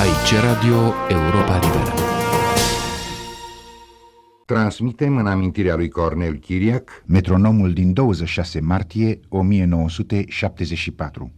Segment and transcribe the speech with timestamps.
[0.00, 1.94] Aici Radio Europa Liberă.
[4.46, 11.32] Transmitem în amintirea lui Cornel Chiriac metronomul din 26 martie 1974.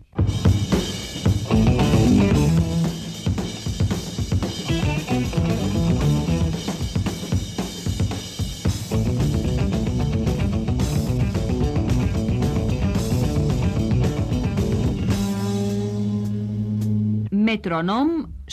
[17.31, 18.09] Metronom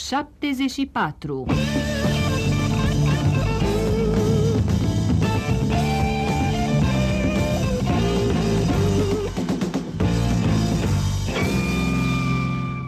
[0.08, 1.46] 74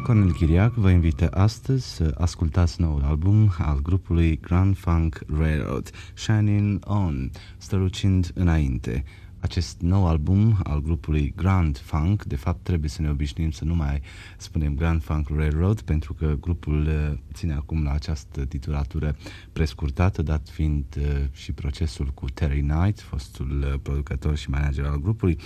[0.03, 6.83] Cornel Chiriac vă invită astăzi să ascultați noul album al grupului Grand Funk Railroad, Shining
[6.87, 9.05] On, strălucind înainte.
[9.43, 13.75] Acest nou album al grupului Grand Funk, de fapt trebuie să ne obișnuim să nu
[13.75, 14.01] mai
[14.37, 19.17] spunem Grand Funk Railroad, pentru că grupul uh, ține acum la această titulatură
[19.53, 25.01] prescurtată, dat fiind uh, și procesul cu Terry Knight, fostul uh, producător și manager al
[25.01, 25.39] grupului.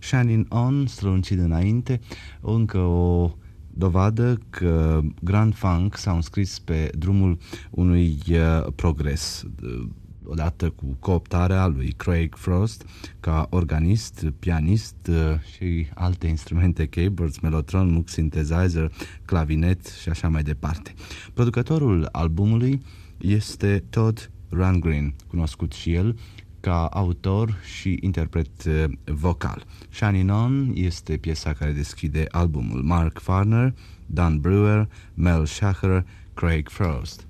[0.00, 2.00] Shining On, strălucid înainte,
[2.40, 3.36] încă o
[3.70, 7.38] dovadă că Grand Funk s-au înscris pe drumul
[7.70, 9.86] unui uh, progres uh,
[10.26, 12.86] odată cu cooptarea lui Craig Frost
[13.20, 15.16] ca organist, pianist uh,
[15.54, 18.92] și alte instrumente keyboards, melotron, mux synthesizer,
[19.24, 20.94] clavinet și așa mai departe.
[21.34, 22.82] Producătorul albumului
[23.18, 26.16] este Todd Rundgren, cunoscut și el
[26.60, 29.64] ca autor și interpret uh, vocal.
[29.88, 32.82] Shining On este piesa care deschide albumul.
[32.82, 33.74] Mark Farner,
[34.06, 37.26] Dan Brewer, Mel Shacher, Craig Frost.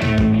[0.00, 0.37] Shining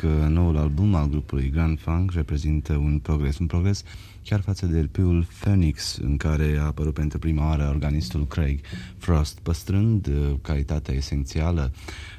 [0.00, 3.82] că noul album al grupului Grand Funk reprezintă un progres, un progres
[4.24, 8.60] chiar față de LP-ul Phoenix, în care a apărut pentru prima oară organistul Craig
[8.96, 11.72] Frost, păstrând uh, calitatea esențială,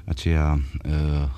[0.05, 1.29] aceea uh,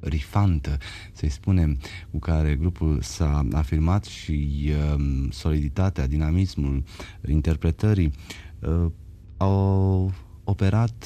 [0.00, 0.78] rifantă,
[1.12, 1.78] să-i spunem,
[2.10, 6.82] cu care grupul s-a afirmat și uh, soliditatea, dinamismul
[7.28, 8.12] interpretării
[8.58, 8.90] uh,
[9.36, 10.12] au
[10.44, 11.04] operat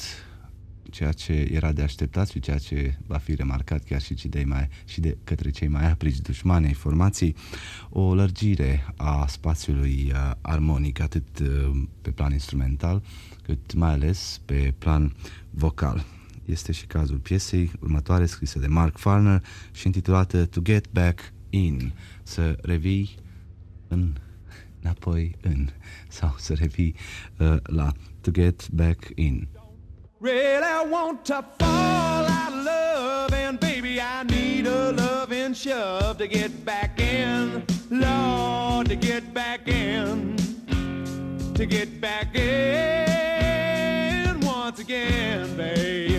[0.93, 4.69] ceea ce era de așteptat și ceea ce va fi remarcat chiar și de, mai,
[4.85, 7.35] și de către cei mai aprici dușmani ai formației,
[7.89, 13.03] o lărgire a spațiului uh, armonic, atât uh, pe plan instrumental,
[13.43, 15.15] cât mai ales pe plan
[15.49, 16.05] vocal.
[16.45, 21.93] Este și cazul piesei următoare scrisă de Mark Farner și intitulată To Get Back In,
[22.23, 23.15] să revii
[23.87, 24.13] în
[24.81, 25.67] înapoi în
[26.07, 26.95] sau să revii
[27.37, 27.91] uh, la
[28.21, 29.47] To Get Back In.
[30.23, 36.17] Really I want to fall out of love, and baby, I need a loving shove
[36.19, 37.65] to get back in.
[37.91, 40.37] Lord, to get back in.
[41.55, 43.19] To get back in
[44.39, 46.12] once again, baby.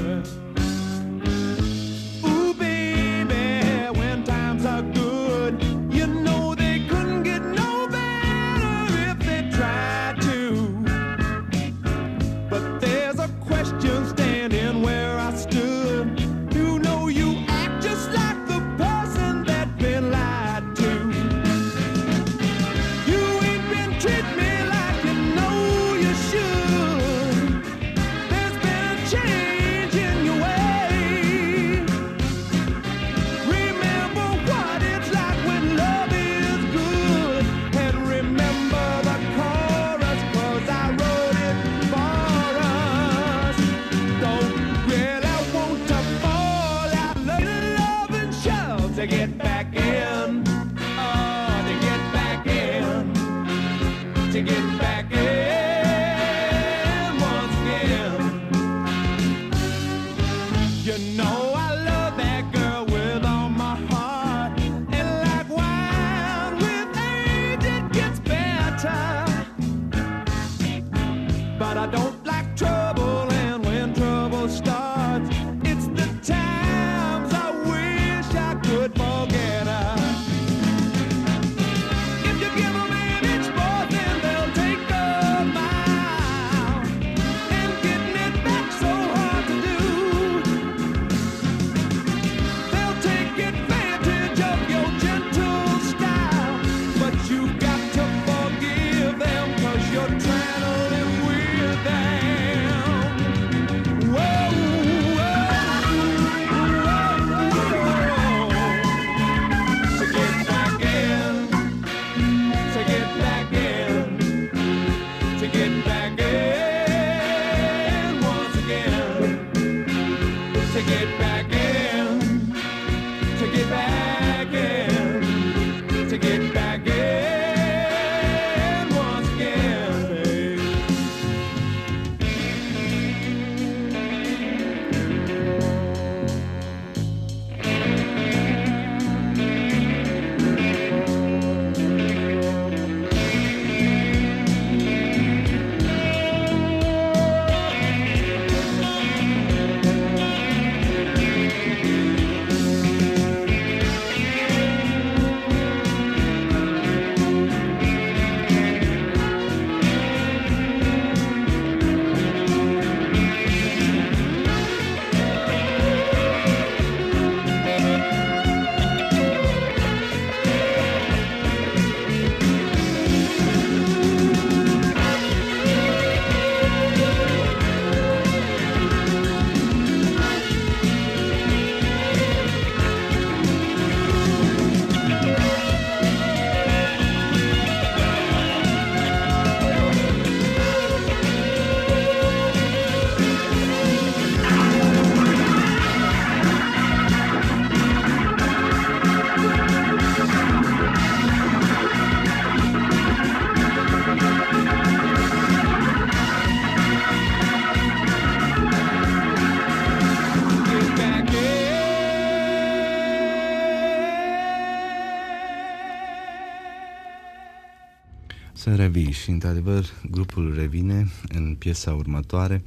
[219.25, 222.63] Și, într-adevăr, grupul revine în piesa următoare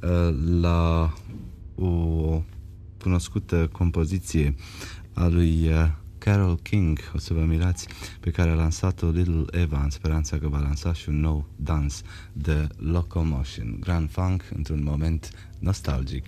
[0.00, 1.12] uh, la
[1.74, 2.42] o
[3.02, 4.54] cunoscută compoziție
[5.12, 7.88] a lui uh, Carol King, o să vă mirați,
[8.20, 12.02] pe care a lansat-o Little Eva în speranța că va lansa și un nou dans
[12.32, 16.24] de Locomotion, Grand Funk, într-un moment nostalgic.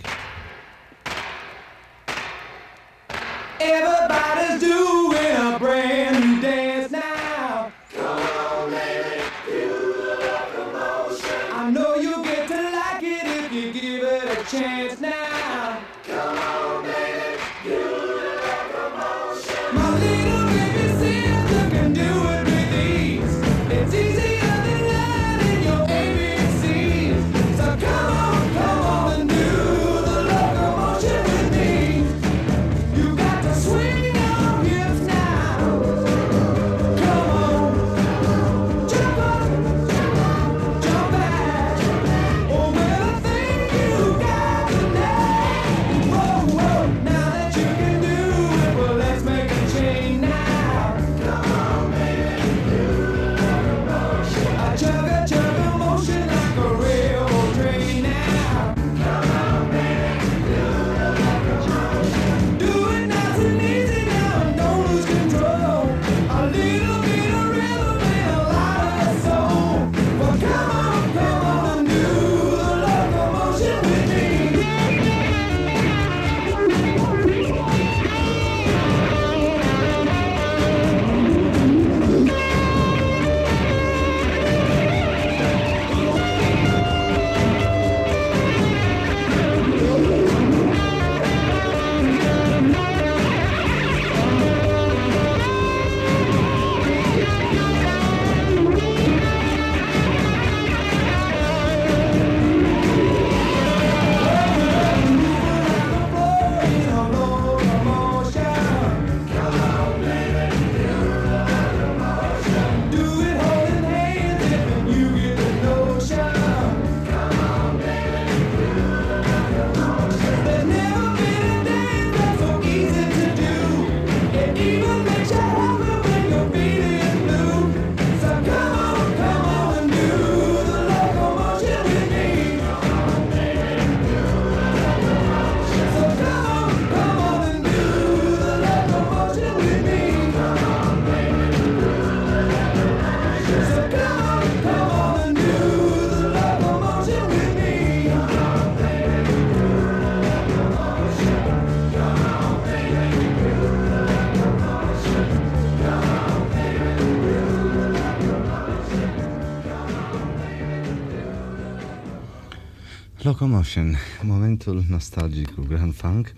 [163.44, 166.32] Locomotion, momentul nostalgic cu Grand Funk,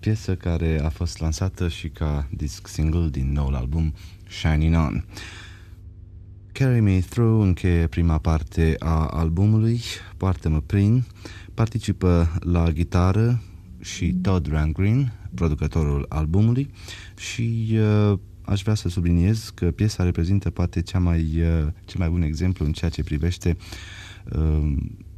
[0.00, 3.94] piesă care a fost lansată și ca disc single din noul album
[4.28, 5.04] Shining On.
[6.52, 9.80] Carry Me Through încheie prima parte a albumului,
[10.16, 11.04] Poartă-mă prin,
[11.54, 13.42] participă la gitară
[13.80, 16.70] și Todd Rangren, producătorul albumului
[17.16, 17.78] și
[18.10, 22.22] uh, aș vrea să subliniez că piesa reprezintă poate cea mai, uh, cel mai bun
[22.22, 23.56] exemplu în ceea ce privește
[24.32, 24.76] uh,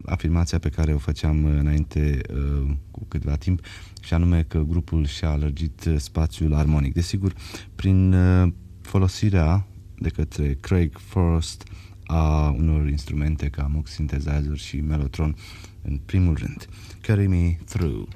[0.09, 3.61] afirmația pe care o făceam înainte uh, cu câtva timp
[4.01, 6.93] și anume că grupul și-a lărgit uh, spațiul armonic.
[6.93, 7.35] Desigur,
[7.75, 9.67] prin uh, folosirea
[9.99, 11.65] de către Craig Forrest
[12.07, 15.37] a unor instrumente ca Moog Synthesizer și Mellotron
[15.83, 16.69] în primul rând.
[17.01, 18.09] Carry Me Through.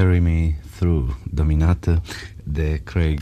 [0.00, 2.02] Carry Me Through, dominată
[2.44, 3.20] de Craig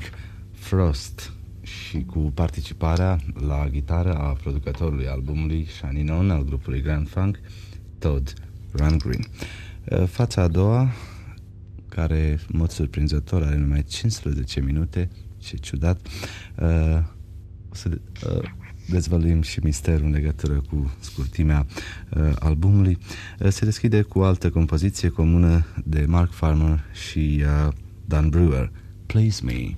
[0.53, 7.41] Frost și cu participarea la gitară a producătorului albumului Shining On al grupului Grand Funk,
[7.99, 8.33] Todd
[8.73, 9.25] Rundgren.
[9.91, 10.91] Uh, Fața a doua,
[11.89, 16.07] care, în mod surprinzător, are numai 15 minute, ce ciudat,
[16.59, 16.99] uh,
[17.71, 18.43] o să uh,
[18.89, 21.67] dezvăluim și misterul în legătură cu scurtimea
[22.11, 22.99] uh, albumului.
[23.39, 27.73] Uh, se deschide cu o altă compoziție comună de Mark Farmer și uh,
[28.05, 28.71] Dan Brewer,
[29.07, 29.77] Please Me.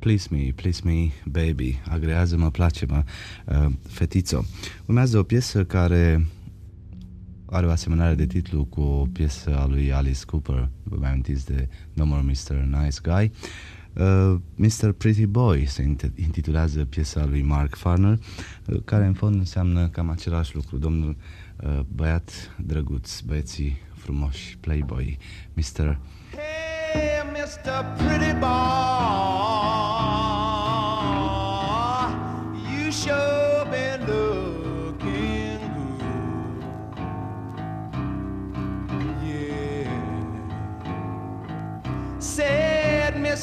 [0.00, 3.02] Please me, please me, baby, agrează-mă, place-mă,
[3.44, 4.44] uh, fetițo.
[4.86, 6.26] Urmează o piesă care
[7.46, 11.46] are o asemănare de titlu cu o piesă a lui Alice Cooper, vă mai amintiți
[11.46, 12.54] de No More Mr.
[12.54, 13.32] Nice Guy.
[13.92, 14.92] Uh, Mr.
[14.92, 18.18] Pretty Boy se int- intitulează piesa lui Mark Farner,
[18.66, 21.16] uh, care în fond înseamnă cam același lucru, domnul
[21.56, 25.18] uh, băiat drăguț, băieții frumoși, playboy,
[25.52, 25.98] Mr.
[26.32, 27.84] Hey, Mr.
[27.96, 29.59] Pretty Boy,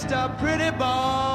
[0.07, 0.37] Said Mr.
[0.37, 1.26] Pretty Boy,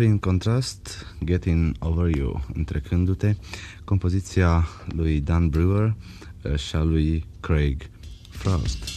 [0.00, 3.36] Prin contrast, Getting Over You, Întrecându-te,
[3.84, 5.94] compoziția lui Dan Brewer
[6.42, 7.90] uh, și a lui Craig
[8.30, 8.89] Frost.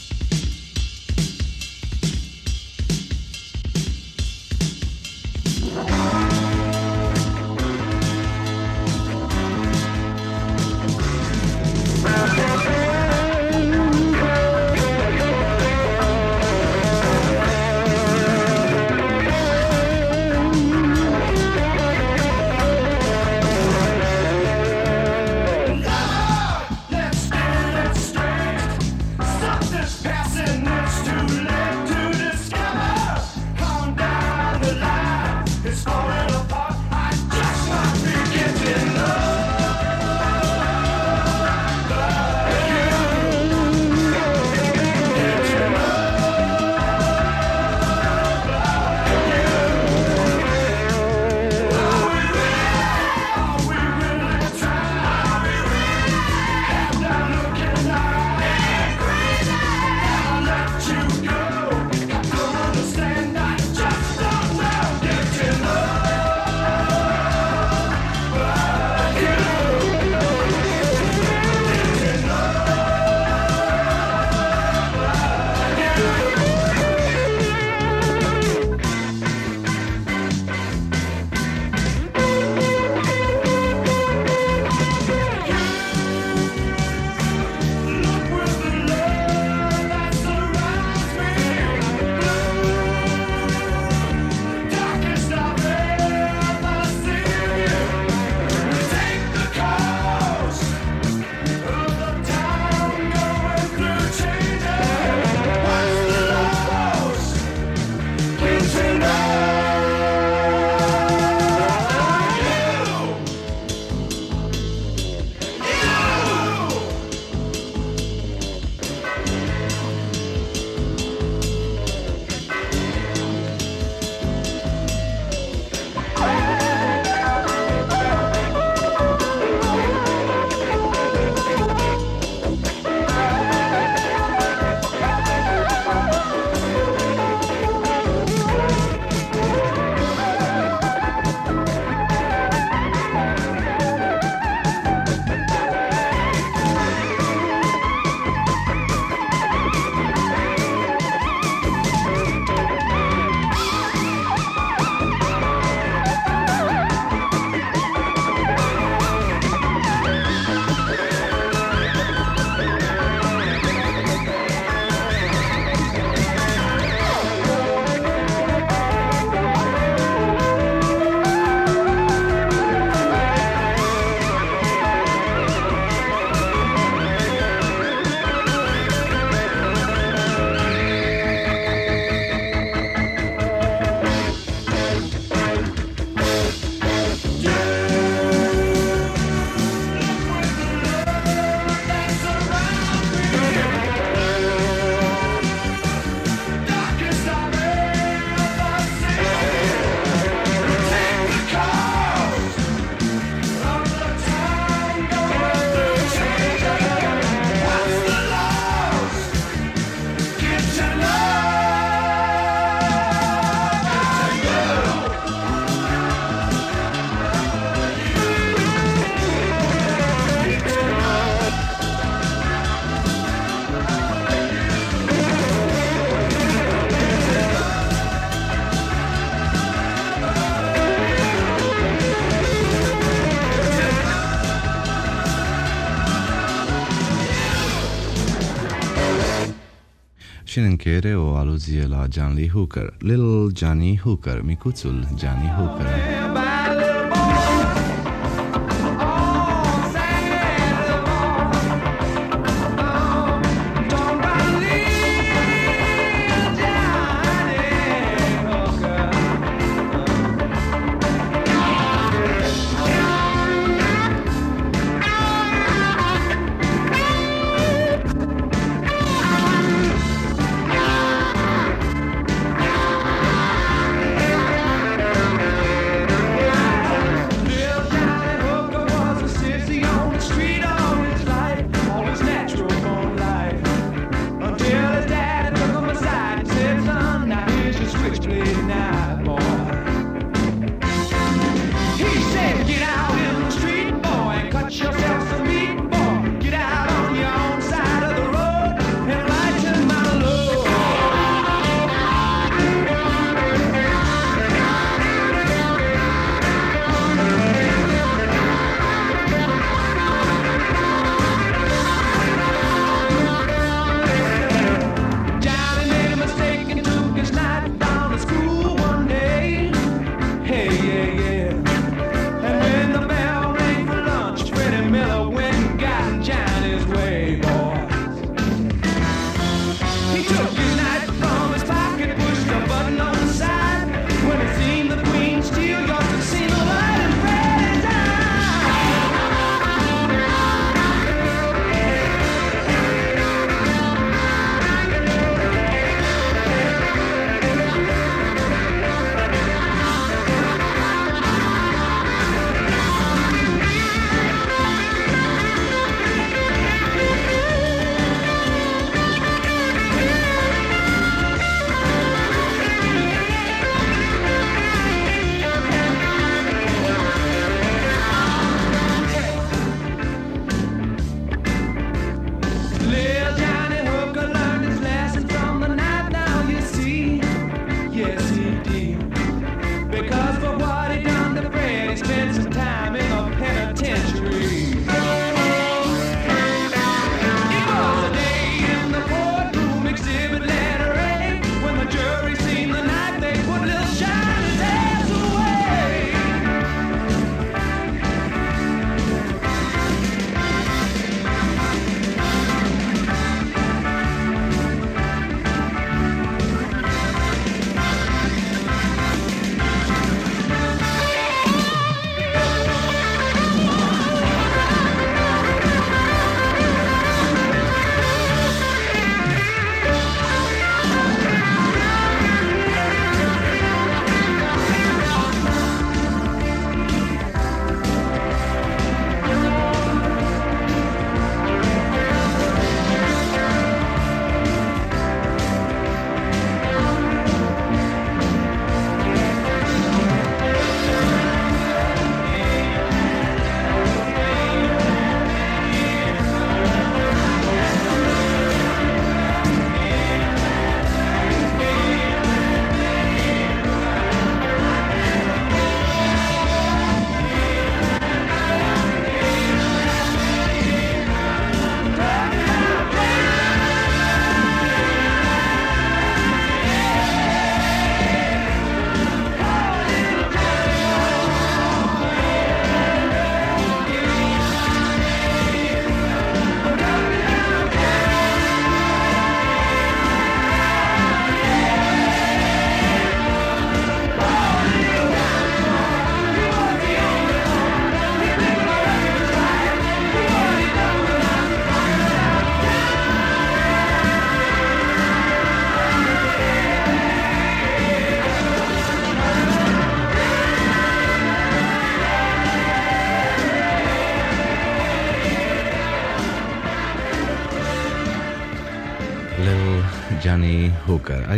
[240.53, 245.85] Și în încheiere o aluzie la John Lee Hooker, Little Johnny Hooker, micuțul Johnny Hooker.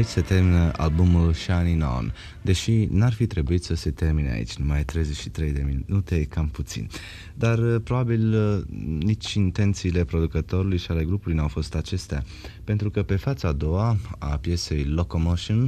[0.06, 4.84] aici se termină albumul Shining On, deși n-ar fi trebuit să se termine aici, numai
[4.84, 6.88] 33 de minute e cam puțin.
[7.34, 8.62] Dar uh, probabil uh,
[9.04, 12.24] nici intențiile producătorului și ale grupului n-au fost acestea,
[12.64, 15.68] pentru că pe fața a doua a piesei Locomotion,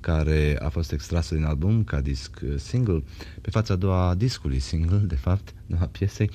[0.00, 3.02] care a fost extrasă din album ca disc uh, single,
[3.40, 6.30] pe fața a doua a discului single, de fapt, nu a piesei,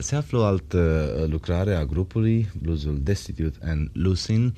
[0.00, 4.54] se află o altă lucrare a grupului, bluzul Destitute and Lucin,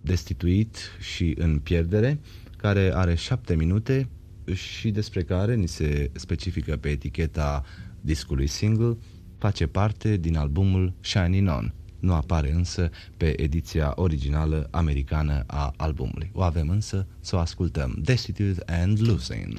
[0.00, 2.20] destituit și în pierdere,
[2.56, 4.08] care are șapte minute
[4.52, 7.64] și despre care ni se specifică pe eticheta
[8.00, 8.96] discului single,
[9.38, 11.74] face parte din albumul Shining On.
[12.00, 16.30] Nu apare însă pe ediția originală americană a albumului.
[16.32, 17.98] O avem însă să o ascultăm.
[18.02, 19.58] Destitute and Losing.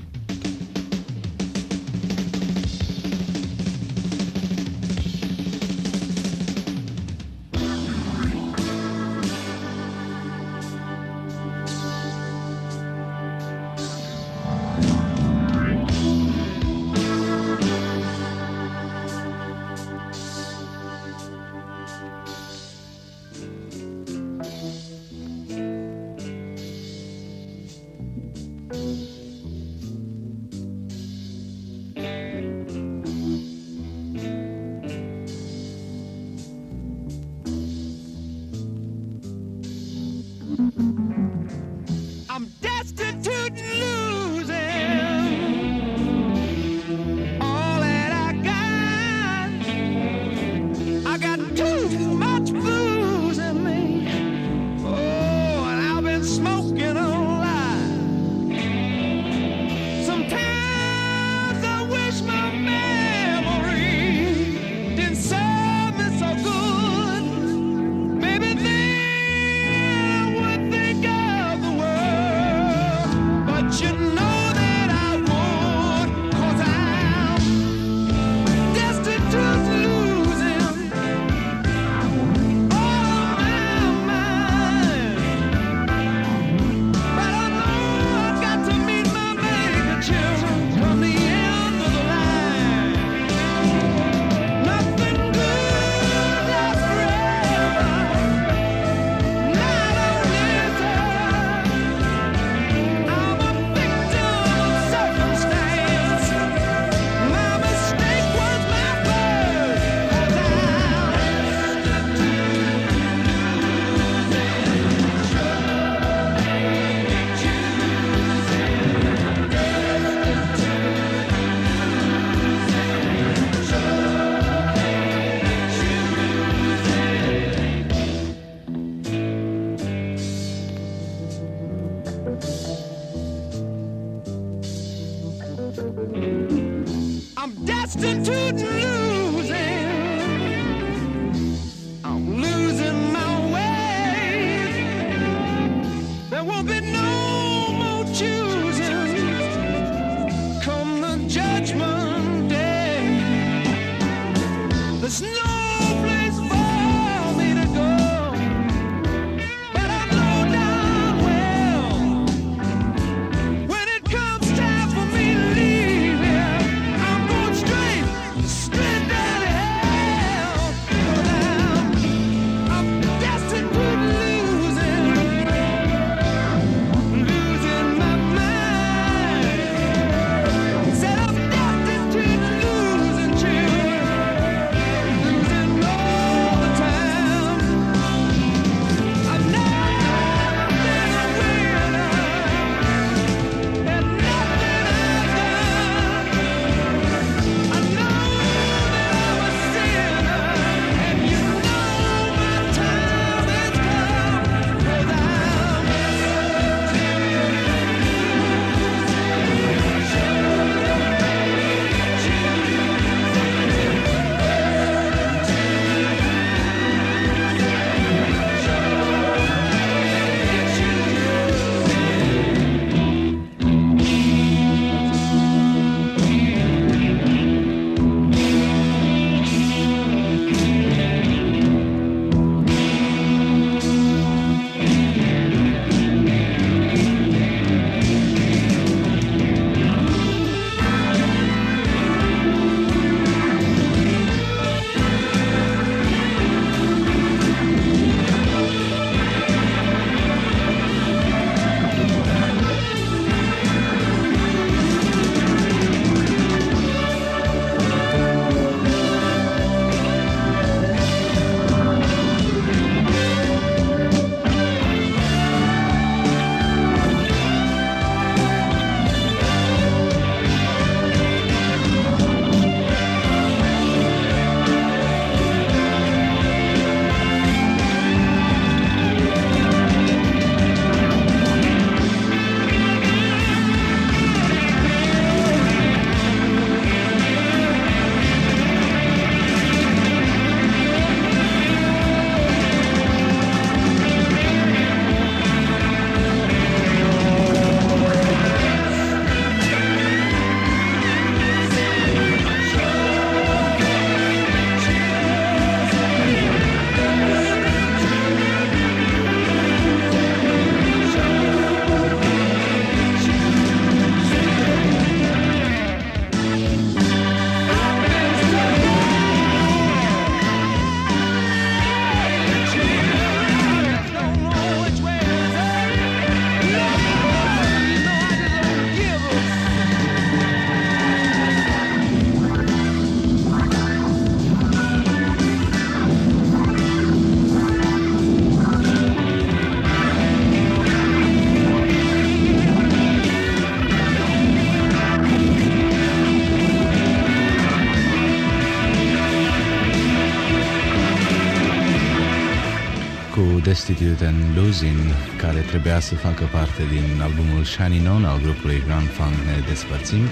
[353.76, 355.00] Destitute and Losing,
[355.38, 360.24] care trebuia să facă parte din albumul Shining On al grupului Grand Funk Ne Despărțim.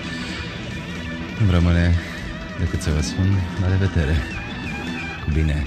[1.46, 1.96] Nu rămâne
[2.60, 3.28] decât să vă spun
[3.62, 4.16] la revedere.
[5.24, 5.66] Cu bine!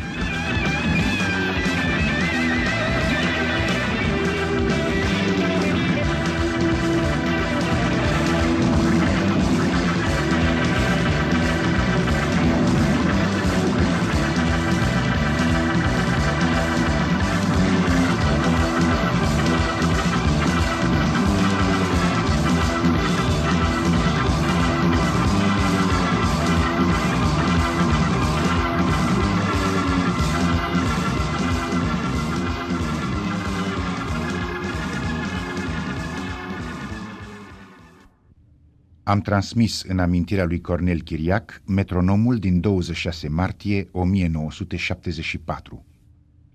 [39.16, 45.84] Am transmis în amintirea lui Cornel Chiriac metronomul din 26 martie 1974.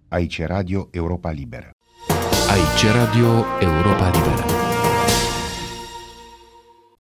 [0.08, 1.70] Aici e Radio Europa Liberă.
[2.50, 4.61] Aici Radio Europa Liberă.